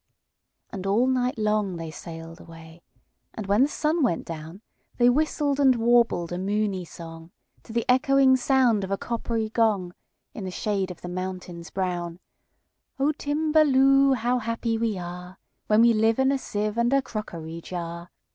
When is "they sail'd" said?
1.77-2.39